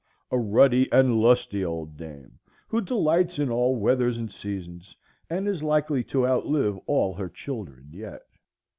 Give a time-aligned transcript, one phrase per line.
[0.31, 4.95] A ruddy and lusty old dame, who delights in all weathers and seasons,
[5.29, 8.23] and is likely to outlive all her children yet.